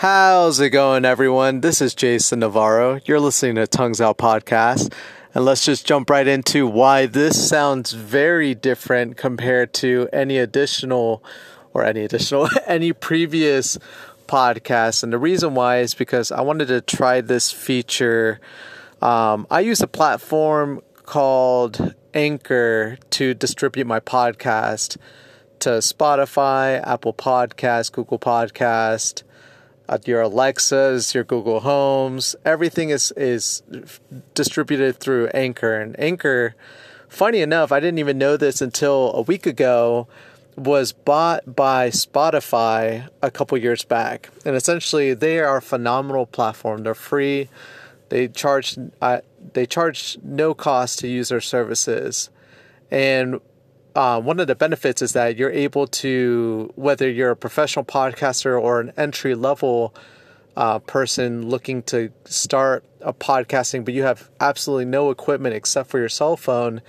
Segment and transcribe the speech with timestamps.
[0.00, 1.60] How's it going, everyone?
[1.60, 3.00] This is Jason Navarro.
[3.04, 4.94] You're listening to Tongues Out Podcast.
[5.34, 11.22] And let's just jump right into why this sounds very different compared to any additional
[11.74, 13.76] or any additional, any previous
[14.26, 15.02] podcast.
[15.02, 18.40] And the reason why is because I wanted to try this feature.
[19.02, 24.96] Um, I use a platform called Anchor to distribute my podcast
[25.58, 29.24] to Spotify, Apple Podcast, Google Podcast,
[30.04, 32.36] your Alexas, your Google Homes.
[32.44, 33.62] Everything is is
[34.34, 35.74] distributed through Anchor.
[35.74, 36.54] And Anchor,
[37.08, 40.06] funny enough, I didn't even know this until a week ago,
[40.56, 44.30] was bought by Spotify a couple years back.
[44.44, 46.82] And essentially, they are a phenomenal platform.
[46.82, 47.48] They're free.
[48.10, 49.20] They charge uh,
[49.52, 52.30] they charge no cost to use their services.
[52.90, 53.40] And
[53.94, 58.60] uh, one of the benefits is that you're able to, whether you're a professional podcaster
[58.60, 59.94] or an entry level
[60.56, 65.98] uh, person looking to start a podcasting, but you have absolutely no equipment except for
[65.98, 66.82] your cell phone,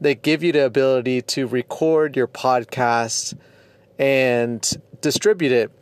[0.00, 3.36] they give you the ability to record your podcast
[3.98, 5.72] and distribute it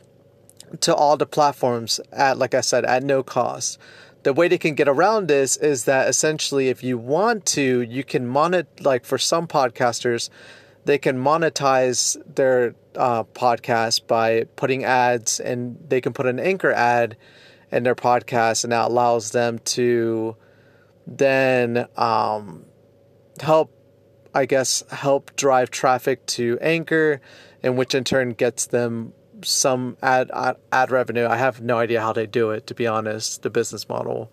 [0.81, 3.77] to all the platforms at, like I said, at no cost.
[4.23, 8.03] The way they can get around this is that essentially if you want to you
[8.03, 10.29] can monet like for some podcasters
[10.87, 16.71] they can monetize their uh, podcast by putting ads and they can put an anchor
[16.71, 17.17] ad
[17.71, 20.35] in their podcast and that allows them to
[21.05, 22.65] then um,
[23.41, 23.73] help
[24.33, 27.21] i guess help drive traffic to anchor
[27.61, 29.13] and which in turn gets them
[29.43, 31.27] some ad, ad, ad revenue.
[31.27, 33.43] I have no idea how they do it, to be honest.
[33.43, 34.31] The business model.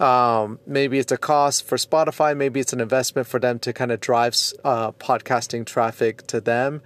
[0.00, 2.36] Um, maybe it's a cost for Spotify.
[2.36, 6.82] Maybe it's an investment for them to kind of drive uh, podcasting traffic to them.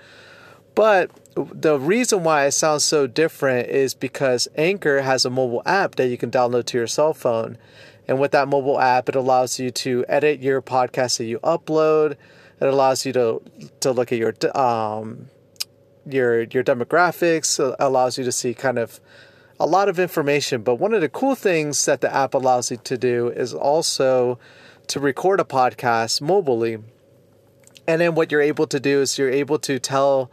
[0.75, 5.95] But the reason why it sounds so different is because Anchor has a mobile app
[5.95, 7.57] that you can download to your cell phone.
[8.07, 12.13] And with that mobile app, it allows you to edit your podcast that you upload.
[12.61, 13.43] It allows you to
[13.81, 15.29] to look at your um,
[16.07, 19.01] your your demographics uh, allows you to see kind of
[19.59, 22.77] a lot of information but one of the cool things that the app allows you
[22.77, 24.39] to do is also
[24.89, 26.79] to record a podcast mobilely.
[27.89, 30.31] And then what you're able to do is you're able to tell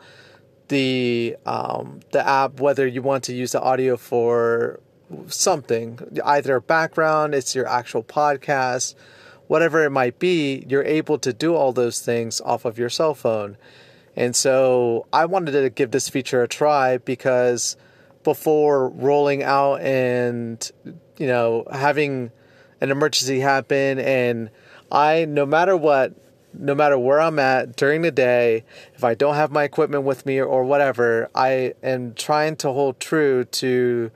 [0.69, 4.79] the um, the app whether you want to use the audio for
[5.27, 8.95] something either background it's your actual podcast
[9.47, 13.13] whatever it might be you're able to do all those things off of your cell
[13.13, 13.57] phone.
[14.15, 17.75] And so I wanted to give this feature a try because
[18.23, 20.71] before rolling out and,
[21.17, 22.31] you know, having
[22.81, 24.49] an emergency happen, and
[24.91, 26.13] I, no matter what,
[26.53, 28.63] no matter where I'm at during the day,
[28.93, 32.99] if I don't have my equipment with me or whatever, I am trying to hold
[32.99, 34.11] true to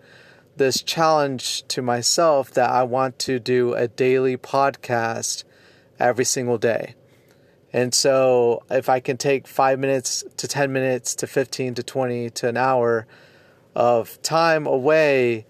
[0.57, 5.43] this challenge to myself that I want to do a daily podcast
[5.99, 6.95] every single day.
[7.73, 12.29] And so if I can take five minutes to 10 minutes to 15 to 20
[12.31, 13.07] to an hour
[13.77, 15.45] of time away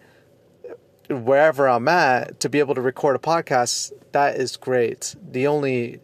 [1.09, 5.15] wherever I'm at to be able to record a podcast, that is great.
[5.31, 6.01] The only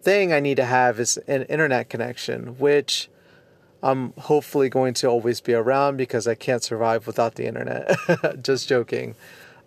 [0.00, 3.10] thing I need to have is an internet connection, which
[3.82, 7.96] I'm hopefully going to always be around because I can't survive without the internet.
[8.42, 9.16] Just joking.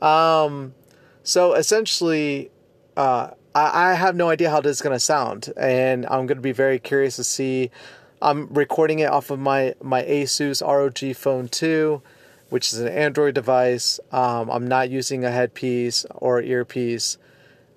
[0.01, 0.75] Um,
[1.23, 2.51] so essentially,
[2.95, 6.37] uh, I, I have no idea how this is going to sound, and I'm going
[6.37, 7.69] to be very curious to see.
[8.21, 12.01] I'm recording it off of my my Asus ROG Phone 2,
[12.49, 13.99] which is an Android device.
[14.11, 17.17] Um, I'm not using a headpiece or earpiece,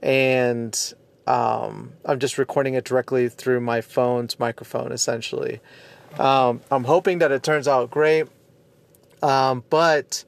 [0.01, 0.95] and
[1.27, 5.61] um, I'm just recording it directly through my phone's microphone, essentially.
[6.19, 8.27] Um, I'm hoping that it turns out great,
[9.23, 10.25] um, but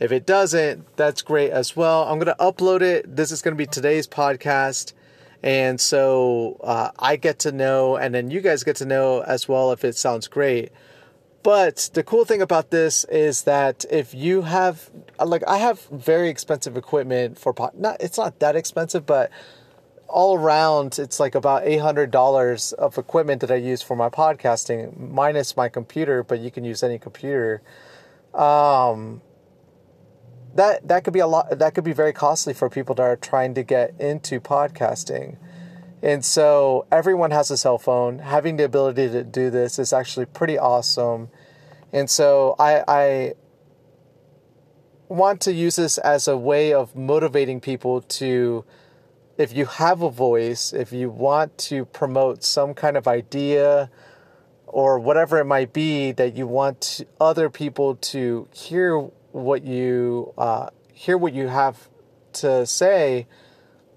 [0.00, 2.04] if it doesn't, that's great as well.
[2.04, 3.14] I'm to upload it.
[3.14, 4.94] This is to be today's podcast.
[5.42, 9.48] And so uh, I get to know, and then you guys get to know as
[9.48, 10.70] well if it sounds great.
[11.42, 14.90] But the cool thing about this is that if you have,
[15.24, 17.72] like, I have very expensive equipment for pod.
[17.74, 19.30] Not, it's not that expensive, but
[20.06, 24.10] all around, it's like about eight hundred dollars of equipment that I use for my
[24.10, 26.22] podcasting, minus my computer.
[26.22, 27.62] But you can use any computer.
[28.34, 29.22] Um,
[30.54, 33.16] that that could be a lot that could be very costly for people that are
[33.16, 35.36] trying to get into podcasting.
[36.02, 38.20] And so everyone has a cell phone.
[38.20, 41.28] Having the ability to do this is actually pretty awesome.
[41.92, 43.34] And so i i
[45.08, 48.64] want to use this as a way of motivating people to
[49.36, 53.90] if you have a voice if you want to promote some kind of idea
[54.68, 60.70] or whatever it might be that you want other people to hear what you uh,
[60.92, 61.88] hear what you have
[62.34, 63.26] to say,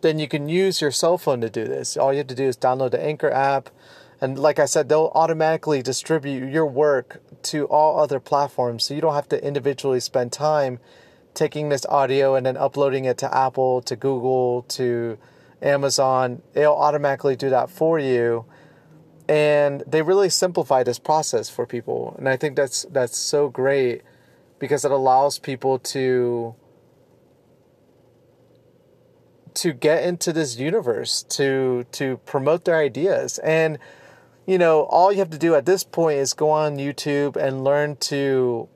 [0.01, 1.97] then you can use your cell phone to do this.
[1.97, 3.69] All you have to do is download the Anchor app.
[4.21, 8.85] And like I said, they'll automatically distribute your work to all other platforms.
[8.85, 10.79] So you don't have to individually spend time
[11.33, 15.17] taking this audio and then uploading it to Apple, to Google, to
[15.61, 16.41] Amazon.
[16.53, 18.45] They'll automatically do that for you.
[19.27, 22.15] And they really simplify this process for people.
[22.17, 24.03] And I think that's that's so great
[24.63, 26.55] because it allows people to
[29.55, 33.39] to get into this universe to to promote their ideas.
[33.39, 33.77] And
[34.45, 37.65] you know all you have to do at this point is go on YouTube and
[37.65, 38.69] learn to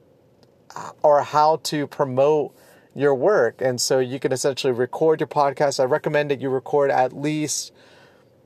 [1.03, 2.53] or how to promote
[2.93, 3.61] your work.
[3.61, 5.79] And so you can essentially record your podcast.
[5.79, 7.71] I recommend that you record at least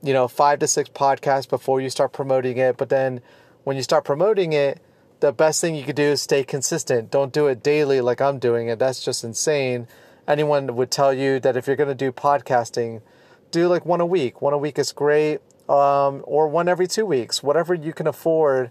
[0.00, 2.76] you know 5 to 6 podcasts before you start promoting it.
[2.76, 3.20] But then
[3.64, 4.80] when you start promoting it
[5.22, 8.38] the best thing you could do is stay consistent don't do it daily like I'm
[8.38, 9.86] doing it that's just insane
[10.26, 13.02] anyone would tell you that if you're going to do podcasting,
[13.50, 14.40] do like one a week.
[14.40, 18.70] One a week is great, um, or one every two weeks, whatever you can afford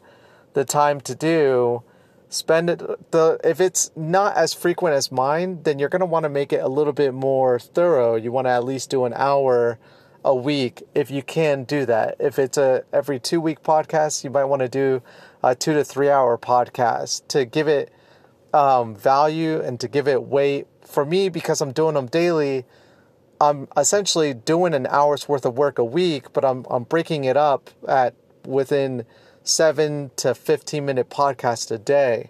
[0.54, 1.84] the time to do.
[2.30, 3.12] Spend it.
[3.12, 6.54] The if it's not as frequent as mine, then you're going to want to make
[6.54, 8.16] it a little bit more thorough.
[8.16, 9.78] You want to at least do an hour
[10.24, 12.16] a week if you can do that.
[12.20, 15.02] If it's a every two week podcast, you might want to do
[15.44, 17.92] a two to three hour podcast to give it
[18.54, 22.66] um, value and to give it weight for me, because I'm doing them daily,
[23.40, 27.38] I'm essentially doing an hour's worth of work a week, but I'm I'm breaking it
[27.38, 28.14] up at
[28.46, 29.06] within
[29.44, 32.30] seven to fifteen minute podcast a day.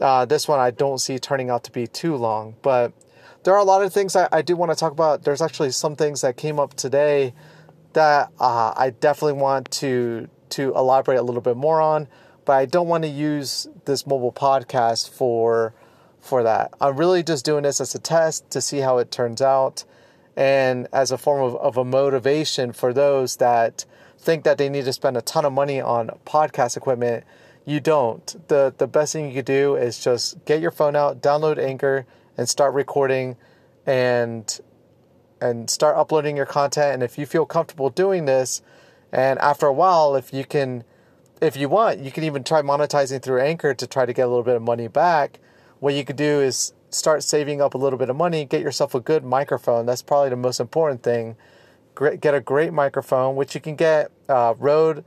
[0.00, 2.92] Uh, this one I don't see turning out to be too long, but
[3.44, 5.22] there are a lot of things I, I do want to talk about.
[5.22, 7.32] There's actually some things that came up today
[7.92, 12.08] that uh, I definitely want to to elaborate a little bit more on,
[12.44, 15.74] but I don't want to use this mobile podcast for
[16.20, 16.72] for that.
[16.80, 19.84] I'm really just doing this as a test to see how it turns out
[20.36, 23.84] and as a form of, of a motivation for those that
[24.18, 27.24] think that they need to spend a ton of money on podcast equipment.
[27.66, 28.48] You don't.
[28.48, 32.06] The the best thing you could do is just get your phone out, download Anchor,
[32.36, 33.36] and start recording
[33.86, 34.60] and
[35.40, 36.94] and start uploading your content.
[36.94, 38.62] And if you feel comfortable doing this,
[39.12, 40.84] and after a while, if you can
[41.40, 44.28] if you want, you can even try monetizing through Anchor to try to get a
[44.28, 45.40] little bit of money back
[45.84, 48.94] what you could do is start saving up a little bit of money, get yourself
[48.94, 49.84] a good microphone.
[49.84, 51.36] That's probably the most important thing.
[51.94, 54.10] Get a great microphone, which you can get.
[54.26, 55.04] Uh, Rode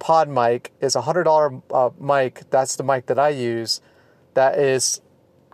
[0.00, 2.42] Pod mic is a hundred dollar uh, mic.
[2.50, 3.80] That's the mic that I use.
[4.34, 5.00] That is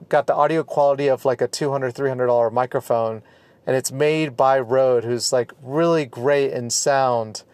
[0.09, 3.23] got the audio quality of like a 200 300 dollar microphone
[3.67, 7.45] and it's made by Rode who's like really great in sound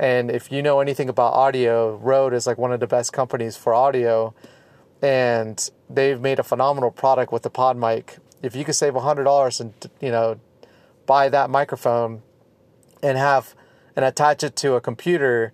[0.00, 3.56] and if you know anything about audio Rode is like one of the best companies
[3.56, 4.34] for audio
[5.02, 8.16] and they've made a phenomenal product with the pod mic.
[8.42, 10.40] If you could save hundred dollars and you know
[11.04, 12.22] buy that microphone
[13.02, 13.54] and have
[13.94, 15.52] and attach it to a computer,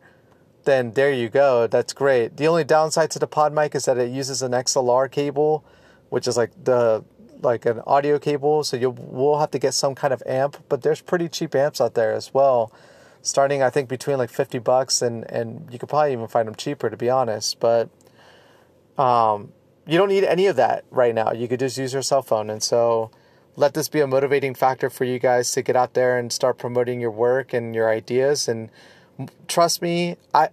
[0.64, 1.66] then there you go.
[1.66, 2.37] That's great.
[2.37, 5.64] The only downside to the pod mic is that it uses an XLR cable,
[6.08, 7.04] which is like the
[7.43, 8.62] like an audio cable.
[8.62, 11.81] So you will have to get some kind of amp, but there's pretty cheap amps
[11.81, 12.72] out there as well.
[13.26, 16.55] Starting, I think between like fifty bucks and and you could probably even find them
[16.55, 17.58] cheaper to be honest.
[17.58, 17.88] But
[18.96, 19.52] um,
[19.84, 21.32] you don't need any of that right now.
[21.32, 22.50] You could just use your cell phone.
[22.50, 23.11] And so
[23.56, 26.56] let this be a motivating factor for you guys to get out there and start
[26.56, 28.46] promoting your work and your ideas.
[28.46, 28.70] And
[29.48, 30.50] trust me, I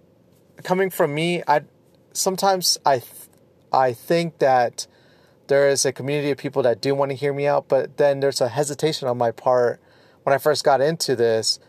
[0.64, 1.62] coming from me, I
[2.12, 3.02] sometimes I
[3.72, 4.88] I think that
[5.46, 8.20] there is a community of people that do want to hear me out, but then
[8.20, 9.80] there's a hesitation on my part
[10.22, 11.60] when I first got into this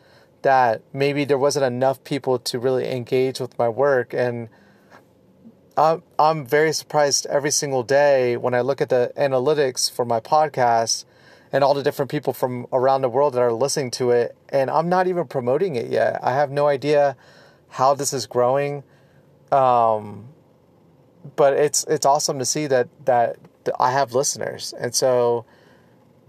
[0.45, 4.47] that maybe there wasn't enough people to really engage with my work and
[5.75, 10.19] I'm I'm very surprised every single day when I look at the analytics for my
[10.19, 11.03] podcast
[11.51, 14.69] and all the different people from around the world that are listening to it and
[14.69, 16.19] I'm not even promoting it yet.
[16.23, 17.17] I have no idea
[17.69, 18.83] how this is growing.
[19.51, 20.27] Um,
[21.35, 23.37] but it's it's awesome to see that that
[23.79, 24.75] I have listeners.
[24.79, 25.45] And so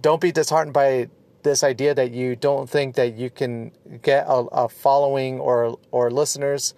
[0.01, 1.11] don't be disheartened by
[1.47, 3.73] this idea that you don't think that you can
[4.03, 6.75] get a, a following or or listeners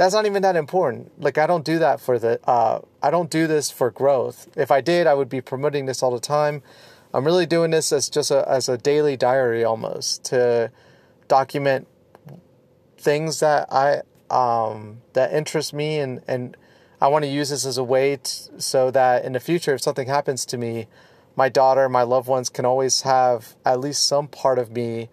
[0.00, 1.12] that's not even that important.
[1.22, 4.48] Like I don't do that for the uh, I don't do this for growth.
[4.56, 6.62] If I did, I would be promoting this all the time.
[7.12, 10.72] I'm really doing this as just a as a daily diary almost to
[11.28, 11.86] document
[12.96, 14.00] things that I
[14.30, 16.56] um, that interest me and and
[16.98, 20.08] I want to use this as a way so that in the future if something
[20.08, 20.86] happens to me,
[21.40, 25.08] my daughter, my loved ones can always have at least some part of me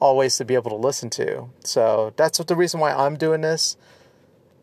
[0.00, 1.50] always to be able to listen to.
[1.64, 3.76] So that's what the reason why I'm doing this.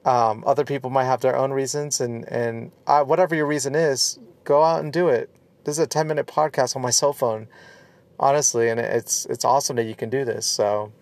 [0.06, 4.18] Um, other people might have their own reasons, and and I, whatever your reason is,
[4.44, 5.30] go out and do it.
[5.66, 7.48] this is a 10 minute podcast on my cell phone,
[8.20, 10.48] honestly, and it's it's awesome that you can do this.
[10.48, 10.94] So,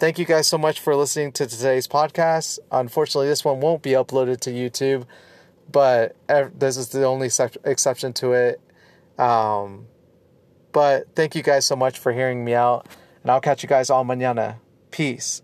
[0.00, 2.58] thank you guys so much for listening to today's podcast.
[2.72, 5.06] Unfortunately, this one won't be uploaded to YouTube,
[5.70, 6.16] but
[6.58, 7.28] this is the only
[7.64, 8.60] exception to it.
[9.18, 9.86] Um,
[10.72, 12.86] but thank you guys so much for hearing me out,
[13.22, 14.56] and I'll catch you guys all mañana.
[14.90, 15.42] Peace.